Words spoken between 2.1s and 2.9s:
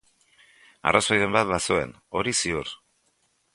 hori ziur.